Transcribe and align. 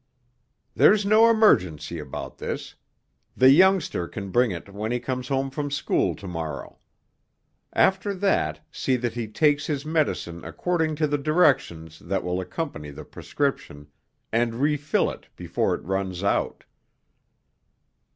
"There's 0.73 1.05
no 1.05 1.29
emergency 1.29 1.99
about 1.99 2.39
this; 2.39 2.73
the 3.37 3.51
youngster 3.51 4.07
can 4.07 4.31
bring 4.31 4.49
it 4.49 4.67
when 4.73 4.91
he 4.91 4.99
comes 4.99 5.27
home 5.27 5.51
from 5.51 5.69
school 5.69 6.15
tomorrow. 6.15 6.79
After 7.73 8.15
that, 8.15 8.61
see 8.71 8.95
that 8.95 9.13
he 9.13 9.27
takes 9.27 9.67
his 9.67 9.85
medicine 9.85 10.43
according 10.43 10.95
to 10.95 11.05
the 11.05 11.19
directions 11.19 11.99
that 11.99 12.23
will 12.23 12.41
accompany 12.41 12.89
the 12.89 13.05
prescription 13.05 13.89
and 14.31 14.55
refill 14.55 15.11
it 15.11 15.27
before 15.35 15.75
it 15.75 15.83
runs 15.83 16.23
out." 16.23 16.63